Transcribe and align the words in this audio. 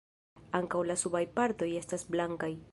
Ankaŭ 0.59 0.81
la 0.93 0.95
subaj 1.03 1.23
partoj 1.37 1.71
estas 1.85 2.11
blankaj. 2.17 2.55